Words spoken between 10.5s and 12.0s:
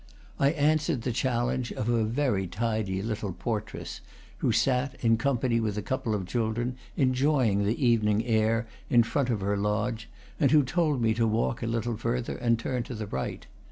told me to walk a little